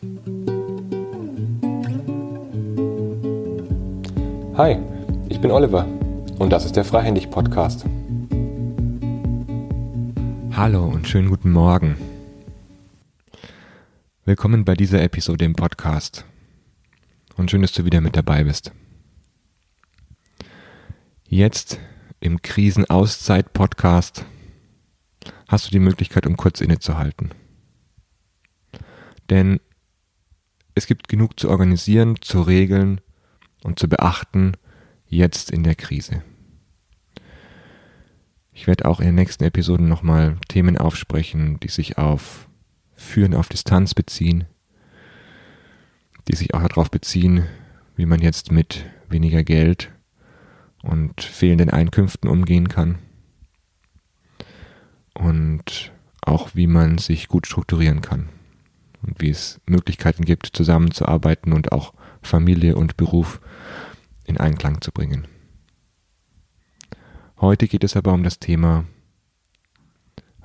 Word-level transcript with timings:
Hi, 0.00 0.06
ich 5.28 5.40
bin 5.40 5.50
Oliver 5.50 5.84
und 6.38 6.50
das 6.50 6.64
ist 6.64 6.76
der 6.76 6.84
Freihändig 6.84 7.30
Podcast. 7.30 7.84
Hallo 10.52 10.84
und 10.84 11.08
schönen 11.08 11.28
guten 11.28 11.50
Morgen. 11.50 11.96
Willkommen 14.24 14.64
bei 14.64 14.74
dieser 14.74 15.02
Episode 15.02 15.44
im 15.44 15.54
Podcast 15.54 16.24
und 17.36 17.50
schön, 17.50 17.62
dass 17.62 17.72
du 17.72 17.84
wieder 17.84 18.00
mit 18.00 18.16
dabei 18.16 18.44
bist. 18.44 18.70
Jetzt 21.26 21.80
im 22.20 22.40
Krisenauszeit-Podcast 22.40 24.24
hast 25.48 25.66
du 25.66 25.70
die 25.72 25.80
Möglichkeit, 25.80 26.24
um 26.24 26.36
kurz 26.36 26.60
innezuhalten. 26.60 27.32
Denn 29.28 29.58
es 30.78 30.86
gibt 30.86 31.08
genug 31.08 31.38
zu 31.38 31.50
organisieren, 31.50 32.16
zu 32.22 32.40
regeln 32.40 33.00
und 33.62 33.78
zu 33.78 33.88
beachten, 33.88 34.52
jetzt 35.06 35.50
in 35.50 35.64
der 35.64 35.74
Krise. 35.74 36.22
Ich 38.52 38.66
werde 38.66 38.86
auch 38.86 39.00
in 39.00 39.06
den 39.06 39.14
nächsten 39.16 39.44
Episoden 39.44 39.88
nochmal 39.88 40.36
Themen 40.48 40.78
aufsprechen, 40.78 41.60
die 41.60 41.68
sich 41.68 41.98
auf 41.98 42.48
Führen 42.94 43.34
auf 43.34 43.48
Distanz 43.48 43.94
beziehen, 43.94 44.44
die 46.28 46.36
sich 46.36 46.54
auch 46.54 46.66
darauf 46.66 46.90
beziehen, 46.90 47.44
wie 47.96 48.06
man 48.06 48.20
jetzt 48.20 48.50
mit 48.50 48.86
weniger 49.08 49.44
Geld 49.44 49.90
und 50.82 51.20
fehlenden 51.20 51.70
Einkünften 51.70 52.28
umgehen 52.30 52.68
kann 52.68 52.98
und 55.14 55.92
auch 56.20 56.54
wie 56.54 56.66
man 56.66 56.98
sich 56.98 57.28
gut 57.28 57.46
strukturieren 57.46 58.00
kann 58.00 58.28
und 59.02 59.20
wie 59.20 59.30
es 59.30 59.60
Möglichkeiten 59.66 60.24
gibt, 60.24 60.50
zusammenzuarbeiten 60.52 61.52
und 61.52 61.72
auch 61.72 61.94
Familie 62.22 62.76
und 62.76 62.96
Beruf 62.96 63.40
in 64.24 64.36
Einklang 64.36 64.80
zu 64.80 64.92
bringen. 64.92 65.26
Heute 67.40 67.68
geht 67.68 67.84
es 67.84 67.96
aber 67.96 68.12
um 68.12 68.24
das 68.24 68.38
Thema 68.38 68.84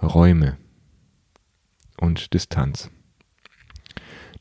Räume 0.01 0.57
und 1.97 2.33
Distanz. 2.33 2.91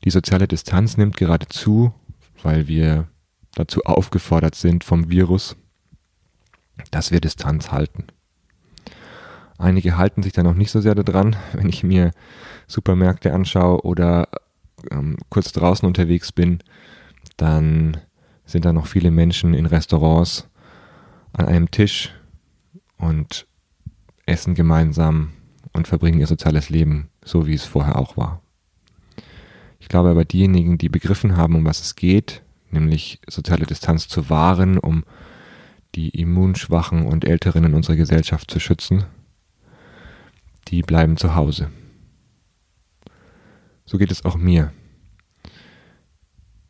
Die 0.03 0.11
soziale 0.11 0.47
Distanz 0.47 0.97
nimmt 0.97 1.17
gerade 1.17 1.47
zu, 1.47 1.93
weil 2.41 2.67
wir 2.67 3.07
dazu 3.55 3.83
aufgefordert 3.83 4.55
sind 4.55 4.83
vom 4.83 5.09
Virus, 5.09 5.55
dass 6.91 7.11
wir 7.11 7.21
Distanz 7.21 7.71
halten. 7.71 8.07
Einige 9.57 9.97
halten 9.97 10.23
sich 10.23 10.33
da 10.33 10.43
noch 10.43 10.55
nicht 10.55 10.71
so 10.71 10.81
sehr 10.81 10.95
daran, 10.95 11.35
wenn 11.53 11.69
ich 11.69 11.83
mir 11.83 12.11
Supermärkte 12.67 13.33
anschaue 13.33 13.81
oder 13.83 14.27
ähm, 14.91 15.17
kurz 15.29 15.51
draußen 15.51 15.87
unterwegs 15.87 16.31
bin, 16.31 16.59
dann 17.37 17.97
sind 18.45 18.65
da 18.65 18.73
noch 18.73 18.87
viele 18.87 19.11
Menschen 19.11 19.53
in 19.53 19.65
Restaurants 19.65 20.49
an 21.33 21.45
einem 21.45 21.71
Tisch 21.71 22.13
und 22.97 23.47
essen 24.25 24.55
gemeinsam 24.55 25.33
und 25.73 25.87
verbringen 25.87 26.19
ihr 26.19 26.27
soziales 26.27 26.69
Leben 26.69 27.09
so, 27.23 27.47
wie 27.47 27.53
es 27.53 27.65
vorher 27.65 27.97
auch 27.97 28.17
war. 28.17 28.41
Ich 29.79 29.89
glaube 29.89 30.09
aber 30.09 30.25
diejenigen, 30.25 30.77
die 30.77 30.89
begriffen 30.89 31.35
haben, 31.35 31.55
um 31.55 31.65
was 31.65 31.81
es 31.81 31.95
geht, 31.95 32.41
nämlich 32.71 33.19
soziale 33.29 33.65
Distanz 33.65 34.07
zu 34.07 34.29
wahren, 34.29 34.77
um 34.77 35.03
die 35.95 36.09
Immunschwachen 36.09 37.05
und 37.05 37.25
Älteren 37.25 37.65
in 37.65 37.73
unserer 37.73 37.95
Gesellschaft 37.95 38.49
zu 38.49 38.59
schützen, 38.59 39.05
die 40.73 40.81
bleiben 40.81 41.17
zu 41.17 41.35
Hause. 41.35 41.69
So 43.85 43.99
geht 43.99 44.11
es 44.11 44.25
auch 44.25 44.35
mir. 44.35 44.73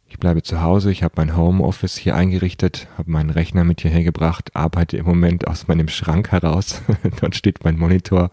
Ich 0.07 0.19
bleibe 0.19 0.43
zu 0.43 0.61
Hause, 0.61 0.91
ich 0.91 1.03
habe 1.03 1.13
mein 1.15 1.37
Homeoffice 1.37 1.95
hier 1.95 2.13
eingerichtet, 2.13 2.89
habe 2.97 3.09
meinen 3.09 3.29
Rechner 3.29 3.63
mit 3.63 3.79
hierher 3.79 4.03
gebracht, 4.03 4.53
arbeite 4.57 4.97
im 4.97 5.05
Moment 5.05 5.47
aus 5.47 5.69
meinem 5.69 5.87
Schrank 5.87 6.33
heraus. 6.33 6.81
Dort 7.21 7.35
steht 7.35 7.63
mein 7.63 7.79
Monitor 7.79 8.29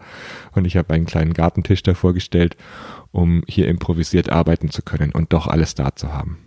und 0.51 0.65
ich 0.65 0.75
habe 0.75 0.93
einen 0.93 1.05
kleinen 1.05 1.33
Gartentisch 1.33 1.83
davor 1.83 2.13
gestellt, 2.13 2.57
um 3.11 3.41
hier 3.47 3.69
improvisiert 3.69 4.29
arbeiten 4.29 4.71
zu 4.71 4.81
können 4.81 5.13
und 5.13 5.31
doch 5.31 5.47
alles 5.47 5.73
da 5.73 5.95
zu 5.95 6.11
haben. 6.11 6.37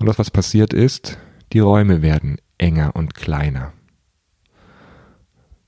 Und 0.00 0.06
das, 0.06 0.18
was 0.18 0.32
passiert 0.32 0.72
ist, 0.72 1.18
die 1.52 1.60
Räume 1.60 2.02
werden 2.02 2.38
enger 2.58 2.96
und 2.96 3.14
kleiner. 3.14 3.72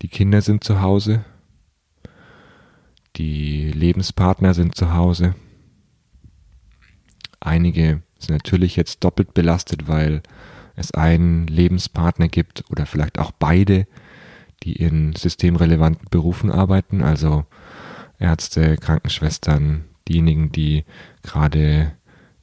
Die 0.02 0.08
Kinder 0.08 0.40
sind 0.42 0.62
zu 0.62 0.80
Hause, 0.82 1.24
die 3.16 3.70
Lebenspartner 3.72 4.52
sind 4.52 4.74
zu 4.74 4.92
Hause. 4.92 5.34
Einige 7.40 8.02
sind 8.18 8.34
natürlich 8.34 8.76
jetzt 8.76 9.04
doppelt 9.04 9.32
belastet, 9.32 9.88
weil 9.88 10.22
es 10.74 10.92
einen 10.92 11.46
Lebenspartner 11.46 12.28
gibt 12.28 12.64
oder 12.70 12.84
vielleicht 12.84 13.18
auch 13.18 13.32
beide, 13.32 13.86
die 14.62 14.76
in 14.76 15.14
systemrelevanten 15.14 16.08
Berufen 16.10 16.50
arbeiten, 16.50 17.02
also 17.02 17.46
Ärzte, 18.18 18.76
Krankenschwestern, 18.76 19.84
diejenigen, 20.08 20.52
die 20.52 20.84
gerade 21.22 21.92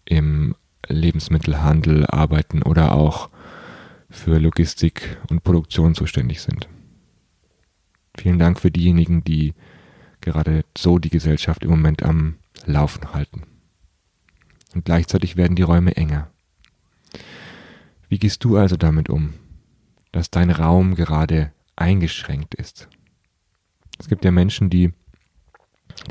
im 0.05 0.55
Lebensmittelhandel 0.87 2.05
arbeiten 2.07 2.63
oder 2.63 2.93
auch 2.93 3.29
für 4.09 4.39
Logistik 4.39 5.17
und 5.29 5.43
Produktion 5.43 5.95
zuständig 5.95 6.41
sind. 6.41 6.67
Vielen 8.17 8.39
Dank 8.39 8.59
für 8.59 8.71
diejenigen, 8.71 9.23
die 9.23 9.53
gerade 10.21 10.63
so 10.77 10.99
die 10.99 11.09
Gesellschaft 11.09 11.63
im 11.63 11.69
Moment 11.69 12.03
am 12.03 12.35
Laufen 12.65 13.13
halten. 13.13 13.43
Und 14.73 14.85
gleichzeitig 14.85 15.35
werden 15.35 15.55
die 15.55 15.63
Räume 15.63 15.95
enger. 15.95 16.29
Wie 18.07 18.19
gehst 18.19 18.43
du 18.43 18.57
also 18.57 18.77
damit 18.77 19.09
um, 19.09 19.33
dass 20.11 20.29
dein 20.29 20.49
Raum 20.49 20.95
gerade 20.95 21.51
eingeschränkt 21.75 22.55
ist? 22.55 22.87
Es 23.99 24.07
gibt 24.07 24.23
ja 24.25 24.31
Menschen, 24.31 24.69
die 24.69 24.93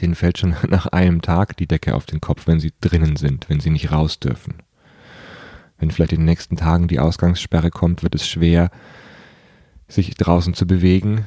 denen 0.01 0.15
fällt 0.15 0.39
schon 0.39 0.57
nach 0.69 0.87
einem 0.87 1.23
Tag 1.23 1.57
die 1.57 1.67
Decke 1.67 1.95
auf 1.95 2.07
den 2.07 2.21
Kopf, 2.21 2.47
wenn 2.47 2.61
sie 2.61 2.73
drinnen 2.81 3.17
sind, 3.17 3.49
wenn 3.49 3.61
sie 3.61 3.71
nicht 3.71 3.93
raus 3.93 4.19
dürfen. 4.19 4.55
Wenn 5.79 5.91
vielleicht 5.91 6.13
in 6.13 6.21
den 6.21 6.27
nächsten 6.27 6.57
Tagen 6.57 6.87
die 6.87 7.01
Ausgangssperre 7.01 7.71
kommt, 7.71 8.03
wird 8.03 8.15
es 8.15 8.27
schwer, 8.27 8.71
sich 9.89 10.15
draußen 10.15 10.55
zu 10.55 10.67
bewegen 10.67 11.27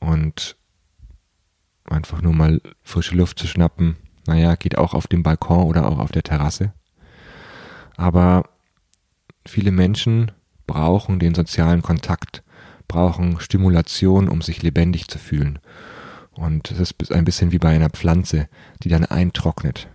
und 0.00 0.56
einfach 1.84 2.22
nur 2.22 2.32
mal 2.32 2.60
frische 2.82 3.14
Luft 3.14 3.38
zu 3.38 3.46
schnappen. 3.46 3.96
Naja, 4.26 4.54
geht 4.54 4.78
auch 4.78 4.94
auf 4.94 5.06
dem 5.06 5.22
Balkon 5.22 5.64
oder 5.64 5.86
auch 5.88 5.98
auf 5.98 6.12
der 6.12 6.22
Terrasse. 6.22 6.72
Aber 7.96 8.48
viele 9.46 9.70
Menschen 9.70 10.32
brauchen 10.66 11.18
den 11.18 11.34
sozialen 11.34 11.82
Kontakt, 11.82 12.42
brauchen 12.88 13.38
Stimulation, 13.40 14.28
um 14.28 14.42
sich 14.42 14.62
lebendig 14.62 15.08
zu 15.08 15.18
fühlen. 15.18 15.58
Und 16.32 16.70
es 16.70 16.80
ist 16.80 17.12
ein 17.12 17.24
bisschen 17.24 17.52
wie 17.52 17.58
bei 17.58 17.68
einer 17.68 17.90
Pflanze, 17.90 18.48
die 18.82 18.88
dann 18.88 19.04
eintrocknet, 19.04 19.88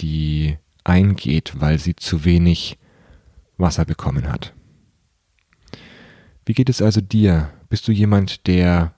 die 0.00 0.58
eingeht, 0.84 1.54
weil 1.60 1.78
sie 1.78 1.96
zu 1.96 2.24
wenig 2.24 2.78
Wasser 3.56 3.84
bekommen 3.84 4.30
hat. 4.30 4.52
Wie 6.46 6.52
geht 6.52 6.68
es 6.68 6.82
also 6.82 7.00
dir? 7.00 7.50
Bist 7.70 7.88
du 7.88 7.92
jemand, 7.92 8.46
der 8.46 8.93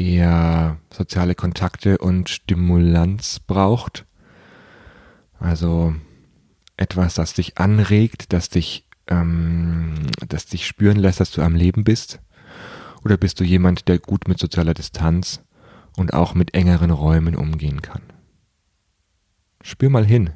eher 0.00 0.78
soziale 0.92 1.34
Kontakte 1.34 1.98
und 1.98 2.28
Stimulanz 2.28 3.40
braucht. 3.40 4.06
Also 5.38 5.94
etwas, 6.76 7.14
das 7.14 7.34
dich 7.34 7.58
anregt, 7.58 8.32
das 8.32 8.48
dich, 8.48 8.88
ähm, 9.06 9.94
das 10.26 10.46
dich 10.46 10.66
spüren 10.66 10.96
lässt, 10.96 11.20
dass 11.20 11.30
du 11.30 11.42
am 11.42 11.54
Leben 11.54 11.84
bist. 11.84 12.20
Oder 13.04 13.16
bist 13.16 13.40
du 13.40 13.44
jemand, 13.44 13.88
der 13.88 13.98
gut 13.98 14.28
mit 14.28 14.38
sozialer 14.38 14.74
Distanz 14.74 15.42
und 15.96 16.14
auch 16.14 16.34
mit 16.34 16.54
engeren 16.54 16.90
Räumen 16.90 17.36
umgehen 17.36 17.82
kann? 17.82 18.02
Spür 19.62 19.90
mal 19.90 20.06
hin. 20.06 20.30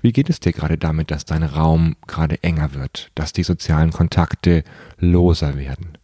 Wie 0.00 0.12
geht 0.12 0.28
es 0.28 0.40
dir 0.40 0.52
gerade 0.52 0.76
damit, 0.76 1.10
dass 1.10 1.24
dein 1.24 1.44
Raum 1.44 1.96
gerade 2.06 2.42
enger 2.42 2.74
wird, 2.74 3.10
dass 3.14 3.32
die 3.32 3.44
sozialen 3.44 3.90
Kontakte 3.90 4.64
loser 4.98 5.56
werden? 5.56 5.96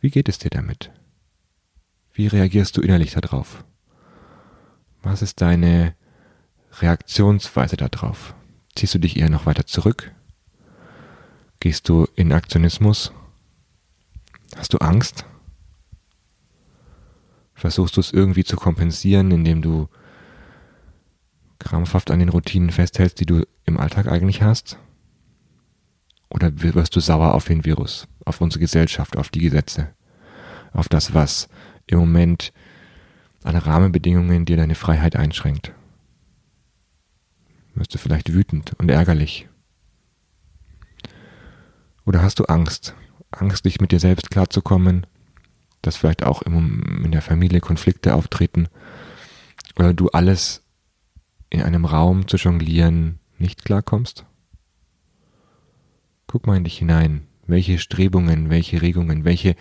Wie 0.00 0.10
geht 0.10 0.28
es 0.28 0.38
dir 0.38 0.50
damit? 0.50 0.90
Wie 2.16 2.28
reagierst 2.28 2.74
du 2.78 2.80
innerlich 2.80 3.12
darauf? 3.12 3.62
Was 5.02 5.20
ist 5.20 5.42
deine 5.42 5.94
Reaktionsweise 6.80 7.76
darauf? 7.76 8.34
Ziehst 8.74 8.94
du 8.94 8.98
dich 8.98 9.18
eher 9.18 9.28
noch 9.28 9.44
weiter 9.44 9.66
zurück? 9.66 10.14
Gehst 11.60 11.90
du 11.90 12.08
in 12.14 12.32
Aktionismus? 12.32 13.12
Hast 14.56 14.72
du 14.72 14.78
Angst? 14.78 15.26
Versuchst 17.52 17.98
du 17.98 18.00
es 18.00 18.12
irgendwie 18.12 18.44
zu 18.44 18.56
kompensieren, 18.56 19.30
indem 19.30 19.60
du 19.60 19.88
krampfhaft 21.58 22.10
an 22.10 22.20
den 22.20 22.30
Routinen 22.30 22.70
festhältst, 22.70 23.20
die 23.20 23.26
du 23.26 23.46
im 23.66 23.78
Alltag 23.78 24.08
eigentlich 24.08 24.40
hast? 24.40 24.78
Oder 26.30 26.50
wirst 26.62 26.96
du 26.96 27.00
sauer 27.00 27.34
auf 27.34 27.44
den 27.44 27.66
Virus, 27.66 28.08
auf 28.24 28.40
unsere 28.40 28.60
Gesellschaft, 28.60 29.18
auf 29.18 29.28
die 29.28 29.40
Gesetze, 29.40 29.94
auf 30.72 30.88
das, 30.88 31.12
was 31.12 31.50
im 31.86 31.98
Moment 31.98 32.52
an 33.42 33.56
Rahmenbedingungen 33.56 34.44
dir 34.44 34.56
deine 34.56 34.74
Freiheit 34.74 35.16
einschränkt. 35.16 35.72
Wirst 37.74 37.94
du 37.94 37.98
vielleicht 37.98 38.32
wütend 38.32 38.72
und 38.78 38.90
ärgerlich? 38.90 39.48
Oder 42.04 42.22
hast 42.22 42.38
du 42.38 42.44
Angst? 42.44 42.94
Angst, 43.30 43.64
dich 43.64 43.80
mit 43.80 43.92
dir 43.92 44.00
selbst 44.00 44.30
klarzukommen, 44.30 45.06
dass 45.82 45.96
vielleicht 45.96 46.22
auch 46.22 46.42
in 46.42 47.10
der 47.10 47.22
Familie 47.22 47.60
Konflikte 47.60 48.14
auftreten 48.14 48.68
oder 49.78 49.92
du 49.92 50.08
alles 50.08 50.62
in 51.50 51.62
einem 51.62 51.84
Raum 51.84 52.26
zu 52.28 52.36
jonglieren 52.36 53.18
nicht 53.38 53.64
klarkommst? 53.64 54.24
Guck 56.26 56.46
mal 56.46 56.56
in 56.56 56.64
dich 56.64 56.78
hinein. 56.78 57.26
Welche 57.46 57.78
Strebungen, 57.78 58.50
welche 58.50 58.82
Regungen, 58.82 59.24
welche 59.24 59.54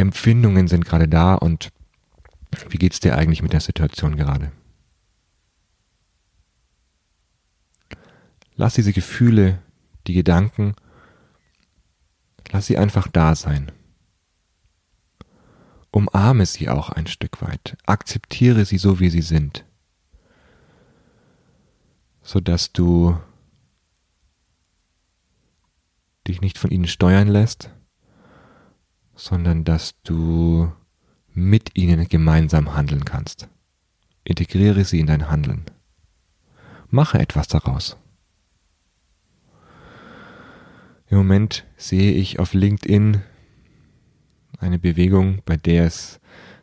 Empfindungen 0.00 0.68
sind 0.68 0.84
gerade 0.84 1.08
da 1.08 1.34
und 1.34 1.70
wie 2.68 2.78
geht's 2.78 3.00
dir 3.00 3.16
eigentlich 3.16 3.42
mit 3.42 3.52
der 3.52 3.60
Situation 3.60 4.16
gerade? 4.16 4.52
Lass 8.56 8.74
diese 8.74 8.92
Gefühle, 8.92 9.62
die 10.06 10.14
Gedanken, 10.14 10.74
lass 12.50 12.66
sie 12.66 12.76
einfach 12.76 13.08
da 13.08 13.34
sein. 13.34 13.72
Umarme 15.92 16.46
sie 16.46 16.68
auch 16.68 16.90
ein 16.90 17.06
Stück 17.06 17.42
weit. 17.42 17.76
Akzeptiere 17.86 18.64
sie 18.64 18.78
so, 18.78 19.00
wie 19.00 19.10
sie 19.10 19.22
sind. 19.22 19.64
Sodass 22.22 22.72
du 22.72 23.18
dich 26.28 26.40
nicht 26.40 26.58
von 26.58 26.70
ihnen 26.70 26.86
steuern 26.86 27.28
lässt, 27.28 27.70
sondern 29.20 29.64
dass 29.64 30.00
du 30.02 30.72
mit 31.34 31.76
ihnen 31.76 32.08
gemeinsam 32.08 32.74
handeln 32.74 33.04
kannst. 33.04 33.48
Integriere 34.24 34.84
sie 34.84 34.98
in 34.98 35.06
dein 35.06 35.30
Handeln. 35.30 35.66
Mache 36.88 37.18
etwas 37.18 37.46
daraus. 37.46 37.98
Im 41.08 41.18
Moment 41.18 41.66
sehe 41.76 42.12
ich 42.12 42.38
auf 42.38 42.54
LinkedIn 42.54 43.20
eine 44.58 44.78
Bewegung, 44.78 45.42
bei 45.44 45.56
der 45.56 45.84
es 45.84 46.18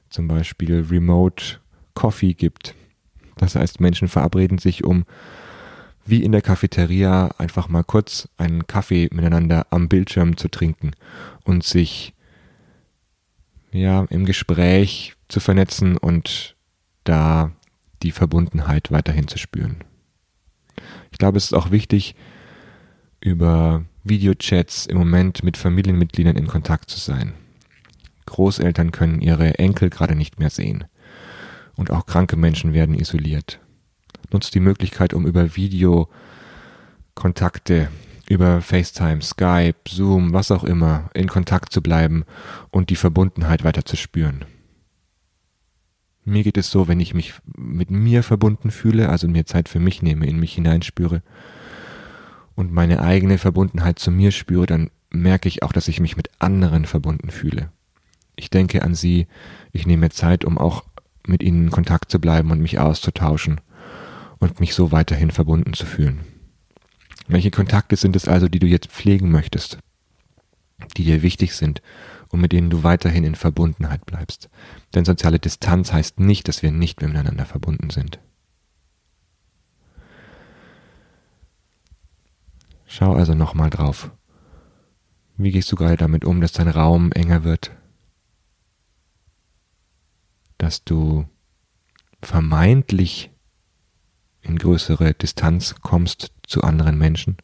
zum 0.09 0.27
Beispiel 0.27 0.85
Remote 0.89 1.59
Coffee 1.93 2.33
gibt. 2.33 2.73
Das 3.35 3.55
heißt, 3.55 3.79
Menschen 3.79 4.07
verabreden 4.07 4.57
sich, 4.57 4.83
um 4.83 5.05
wie 6.05 6.23
in 6.23 6.31
der 6.31 6.41
Cafeteria 6.41 7.29
einfach 7.37 7.69
mal 7.69 7.83
kurz 7.83 8.29
einen 8.37 8.65
Kaffee 8.65 9.09
miteinander 9.11 9.67
am 9.69 9.89
Bildschirm 9.89 10.37
zu 10.37 10.47
trinken 10.47 10.91
und 11.43 11.63
sich 11.63 12.13
ja 13.71 14.05
im 14.09 14.25
Gespräch 14.25 15.15
zu 15.27 15.39
vernetzen 15.39 15.97
und 15.97 16.55
da 17.03 17.51
die 18.03 18.11
Verbundenheit 18.11 18.91
weiterhin 18.91 19.27
zu 19.27 19.37
spüren. 19.37 19.83
Ich 21.11 21.17
glaube, 21.17 21.37
es 21.37 21.45
ist 21.45 21.53
auch 21.53 21.71
wichtig, 21.71 22.15
über 23.19 23.85
Videochats 24.03 24.85
im 24.85 24.97
Moment 24.97 25.43
mit 25.43 25.57
Familienmitgliedern 25.57 26.37
in 26.37 26.47
Kontakt 26.47 26.89
zu 26.89 26.99
sein. 26.99 27.33
Großeltern 28.25 28.91
können 28.91 29.21
ihre 29.21 29.57
Enkel 29.57 29.89
gerade 29.89 30.15
nicht 30.15 30.39
mehr 30.39 30.49
sehen. 30.49 30.85
Und 31.75 31.91
auch 31.91 32.05
kranke 32.05 32.35
Menschen 32.35 32.73
werden 32.73 32.99
isoliert. 32.99 33.59
Nutzt 34.31 34.55
die 34.55 34.59
Möglichkeit, 34.59 35.13
um 35.13 35.25
über 35.25 35.55
Videokontakte, 35.55 37.89
über 38.29 38.61
FaceTime, 38.61 39.21
Skype, 39.21 39.75
Zoom, 39.87 40.33
was 40.33 40.51
auch 40.51 40.63
immer, 40.63 41.09
in 41.13 41.27
Kontakt 41.27 41.71
zu 41.71 41.81
bleiben 41.81 42.25
und 42.71 42.89
die 42.89 42.95
Verbundenheit 42.95 43.63
weiter 43.63 43.85
zu 43.85 43.95
spüren. 43.95 44.45
Mir 46.25 46.43
geht 46.43 46.57
es 46.57 46.69
so, 46.69 46.89
wenn 46.89 46.99
ich 46.99 47.13
mich 47.13 47.35
mit 47.55 47.89
mir 47.89 48.21
verbunden 48.21 48.69
fühle, 48.69 49.07
also 49.09 49.29
mir 49.29 49.45
Zeit 49.45 49.69
für 49.69 49.79
mich 49.79 50.01
nehme, 50.01 50.27
in 50.27 50.39
mich 50.39 50.53
hineinspüre 50.55 51.23
und 52.55 52.73
meine 52.73 53.01
eigene 53.01 53.37
Verbundenheit 53.37 53.97
zu 53.97 54.11
mir 54.11 54.31
spüre, 54.31 54.65
dann 54.65 54.89
merke 55.09 55.47
ich 55.47 55.63
auch, 55.63 55.71
dass 55.71 55.87
ich 55.87 56.01
mich 56.01 56.17
mit 56.17 56.29
anderen 56.39 56.85
verbunden 56.85 57.29
fühle. 57.29 57.71
Ich 58.35 58.49
denke 58.49 58.83
an 58.83 58.93
sie, 58.93 59.27
ich 59.71 59.87
nehme 59.87 60.09
Zeit, 60.09 60.43
um 60.43 60.57
auch 60.57 60.83
mit 61.25 61.43
ihnen 61.43 61.65
in 61.65 61.71
Kontakt 61.71 62.11
zu 62.11 62.19
bleiben 62.19 62.51
und 62.51 62.59
mich 62.59 62.77
auszutauschen 62.77 63.61
und 64.39 64.59
mich 64.59 64.73
so 64.73 64.91
weiterhin 64.91 65.31
verbunden 65.31 65.73
zu 65.73 65.85
fühlen. 65.85 66.19
Welche 67.27 67.51
Kontakte 67.51 67.95
sind 67.97 68.15
es 68.15 68.27
also, 68.27 68.47
die 68.47 68.59
du 68.59 68.67
jetzt 68.67 68.87
pflegen 68.87 69.29
möchtest, 69.29 69.79
die 70.95 71.03
dir 71.03 71.21
wichtig 71.21 71.53
sind 71.55 71.81
und 72.29 72.39
mit 72.39 72.53
denen 72.53 72.69
du 72.69 72.83
weiterhin 72.83 73.25
in 73.25 73.35
Verbundenheit 73.35 74.05
bleibst? 74.05 74.49
Denn 74.95 75.03
soziale 75.03 75.37
Distanz 75.37 75.91
heißt 75.91 76.19
nicht, 76.19 76.47
dass 76.47 76.63
wir 76.63 76.71
nicht 76.71 77.01
miteinander 77.01 77.45
verbunden 77.45 77.89
sind. 77.89 78.19
Schau 82.85 83.13
also 83.13 83.35
nochmal 83.35 83.69
drauf. 83.69 84.11
Wie 85.35 85.51
gehst 85.51 85.71
du 85.71 85.75
gerade 85.75 85.97
damit 85.97 86.23
um, 86.23 86.39
dass 86.39 86.53
dein 86.53 86.69
Raum 86.69 87.11
enger 87.11 87.43
wird? 87.43 87.71
Dass 90.57 90.83
du 90.83 91.27
vermeintlich 92.21 93.29
in 94.41 94.57
größere 94.57 95.13
Distanz 95.13 95.75
kommst 95.81 96.31
zu 96.45 96.61
anderen 96.61 96.97
Menschen? 96.97 97.37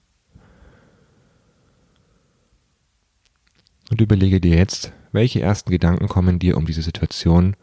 Und 3.90 4.02
überlege 4.02 4.40
dir 4.40 4.56
jetzt, 4.56 4.94
welche 5.12 5.42
ersten 5.42 5.70
Gedanken 5.70 6.08
kommen 6.08 6.40
dir, 6.40 6.58
um 6.58 6.66
diese 6.66 6.82
Situation 6.82 7.56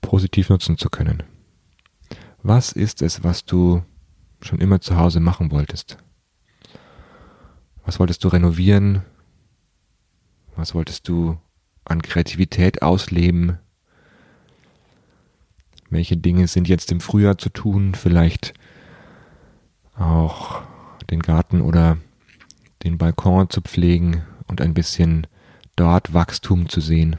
positiv 0.00 0.48
nutzen 0.48 0.78
zu 0.78 0.88
können. 0.88 1.22
Was 2.42 2.72
ist 2.72 3.02
es, 3.02 3.24
was 3.24 3.44
du 3.44 3.82
schon 4.40 4.60
immer 4.60 4.80
zu 4.80 4.96
Hause 4.96 5.20
machen 5.20 5.50
wolltest? 5.50 5.98
Was 7.84 7.98
wolltest 7.98 8.24
du 8.24 8.28
renovieren? 8.28 9.02
Was 10.56 10.74
wolltest 10.74 11.08
du 11.08 11.38
an 11.84 12.02
Kreativität 12.02 12.82
ausleben? 12.82 13.58
Welche 15.94 16.16
Dinge 16.16 16.48
sind 16.48 16.66
jetzt 16.66 16.90
im 16.90 16.98
Frühjahr 16.98 17.38
zu 17.38 17.50
tun? 17.50 17.94
Vielleicht 17.94 18.52
auch 19.96 20.60
den 21.08 21.20
Garten 21.20 21.60
oder 21.60 21.98
den 22.82 22.98
Balkon 22.98 23.48
zu 23.48 23.60
pflegen 23.60 24.24
und 24.48 24.60
ein 24.60 24.74
bisschen 24.74 25.28
dort 25.76 26.12
Wachstum 26.12 26.68
zu 26.68 26.80
sehen. 26.80 27.14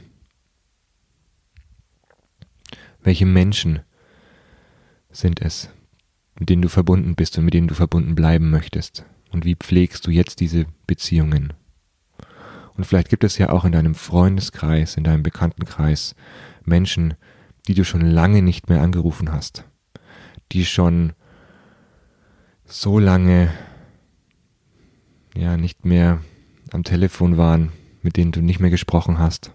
Welche 3.02 3.24
Menschen 3.24 3.80
sind 5.10 5.40
es, 5.40 5.70
mit 6.38 6.50
denen 6.50 6.60
du 6.60 6.68
verbunden 6.68 7.14
bist 7.14 7.38
und 7.38 7.46
mit 7.46 7.54
denen 7.54 7.68
du 7.68 7.74
verbunden 7.74 8.14
bleiben 8.14 8.50
möchtest? 8.50 9.06
Und 9.32 9.46
wie 9.46 9.54
pflegst 9.54 10.06
du 10.06 10.10
jetzt 10.10 10.38
diese 10.38 10.66
Beziehungen? 10.86 11.54
Und 12.76 12.84
vielleicht 12.84 13.08
gibt 13.08 13.24
es 13.24 13.38
ja 13.38 13.48
auch 13.48 13.64
in 13.64 13.72
deinem 13.72 13.94
Freundeskreis, 13.94 14.98
in 14.98 15.04
deinem 15.04 15.22
Bekanntenkreis 15.22 16.14
Menschen, 16.66 17.14
die 17.68 17.74
du 17.74 17.84
schon 17.84 18.02
lange 18.02 18.42
nicht 18.42 18.68
mehr 18.68 18.80
angerufen 18.80 19.32
hast, 19.32 19.64
die 20.52 20.64
schon 20.64 21.12
so 22.64 22.98
lange 22.98 23.52
ja 25.34 25.56
nicht 25.56 25.84
mehr 25.84 26.20
am 26.72 26.84
Telefon 26.84 27.36
waren, 27.36 27.72
mit 28.02 28.16
denen 28.16 28.32
du 28.32 28.40
nicht 28.40 28.60
mehr 28.60 28.70
gesprochen 28.70 29.18
hast, 29.18 29.52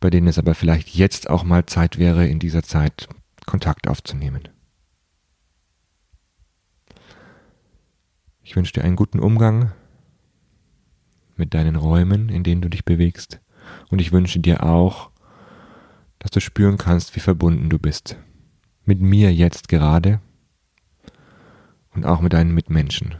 bei 0.00 0.10
denen 0.10 0.28
es 0.28 0.38
aber 0.38 0.54
vielleicht 0.54 0.90
jetzt 0.90 1.28
auch 1.30 1.44
mal 1.44 1.66
Zeit 1.66 1.98
wäre, 1.98 2.26
in 2.26 2.38
dieser 2.38 2.62
Zeit 2.62 3.08
Kontakt 3.46 3.88
aufzunehmen. 3.88 4.48
Ich 8.42 8.54
wünsche 8.56 8.72
dir 8.72 8.84
einen 8.84 8.96
guten 8.96 9.20
Umgang 9.20 9.72
mit 11.36 11.54
deinen 11.54 11.76
Räumen, 11.76 12.28
in 12.28 12.42
denen 12.42 12.60
du 12.60 12.68
dich 12.68 12.84
bewegst, 12.84 13.40
und 13.90 14.00
ich 14.00 14.12
wünsche 14.12 14.38
dir 14.40 14.62
auch, 14.62 15.10
dass 16.26 16.32
du 16.32 16.40
spüren 16.40 16.76
kannst, 16.76 17.14
wie 17.14 17.20
verbunden 17.20 17.70
du 17.70 17.78
bist. 17.78 18.16
Mit 18.84 19.00
mir 19.00 19.32
jetzt 19.32 19.68
gerade 19.68 20.20
und 21.94 22.04
auch 22.04 22.20
mit 22.20 22.32
deinen 22.32 22.52
Mitmenschen. 22.52 23.14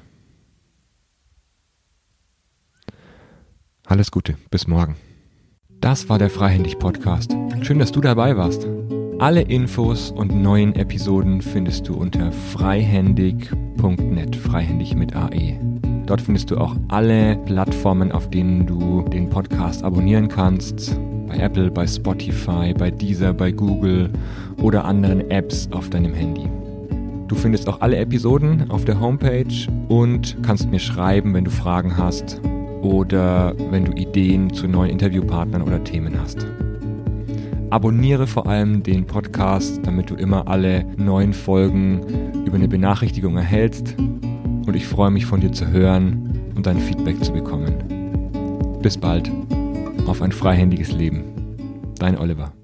Alles 3.85 4.11
Gute, 4.11 4.37
bis 4.51 4.67
morgen. 4.67 4.97
Das 5.81 6.09
war 6.09 6.19
der 6.19 6.31
Freihändig 6.31 6.81
Podcast. 6.81 7.31
Schön, 7.63 7.79
dass 7.79 7.93
du 7.93 8.01
dabei 8.01 8.37
warst. 8.37 8.67
Alle 9.21 9.43
Infos 9.43 10.11
und 10.11 10.35
neuen 10.35 10.75
Episoden 10.75 11.43
findest 11.43 11.87
du 11.87 11.95
unter 11.95 12.33
freihändig.net, 12.33 14.35
freihändig 14.35 14.97
mit 14.97 15.15
AE. 15.15 15.61
Dort 16.07 16.23
findest 16.23 16.51
du 16.51 16.59
auch 16.59 16.75
alle 16.89 17.37
Plattformen, 17.37 18.11
auf 18.11 18.29
denen 18.31 18.67
du 18.67 19.03
den 19.03 19.31
Podcast 19.31 19.85
abonnieren 19.85 20.27
kannst. 20.27 20.99
Bei 21.27 21.39
Apple, 21.39 21.71
bei 21.71 21.87
Spotify, 21.87 22.73
bei 22.77 22.91
Deezer, 22.91 23.33
bei 23.33 23.51
Google 23.51 24.11
oder 24.63 24.85
anderen 24.85 25.31
Apps 25.31 25.69
auf 25.73 25.91
deinem 25.91 26.15
Handy. 26.15 26.49
Du 27.29 27.35
findest 27.35 27.69
auch 27.69 27.81
alle 27.81 27.97
Episoden 27.97 28.71
auf 28.71 28.85
der 28.85 29.01
Homepage 29.01 29.67
und 29.89 30.37
kannst 30.43 30.71
mir 30.71 30.79
schreiben, 30.79 31.35
wenn 31.35 31.45
du 31.45 31.51
Fragen 31.51 31.97
hast 31.97 32.41
oder 32.83 33.55
wenn 33.71 33.85
du 33.87 33.93
Ideen 33.93 34.53
zu 34.53 34.69
neuen 34.69 34.91
Interviewpartnern 34.91 35.63
oder 35.63 35.83
Themen 35.83 36.21
hast. 36.21 36.47
Abonniere 37.71 38.29
vor 38.29 38.47
allem 38.47 38.85
den 38.85 39.07
Podcast, 39.07 39.81
damit 39.83 40.09
du 40.09 40.15
immer 40.15 40.47
alle 40.47 40.85
neuen 40.97 41.33
Folgen 41.33 42.01
über 42.47 42.55
eine 42.55 42.69
Benachrichtigung 42.69 43.37
erhältst. 43.37 43.97
Und 43.99 44.77
ich 44.77 44.87
freue 44.87 45.11
mich 45.11 45.27
von 45.27 45.41
dir 45.41 45.51
zu 45.51 45.67
hören 45.69 46.53
und 46.55 46.67
dein 46.67 46.79
Feedback 46.79 47.23
zu 47.25 47.33
bekommen. 47.33 47.75
Bis 48.83 48.97
bald. 48.97 49.31
Auf 50.07 50.23
ein 50.23 50.33
freihändiges 50.33 50.93
Leben. 50.93 51.93
Dein 51.99 52.17
Oliver. 52.17 52.56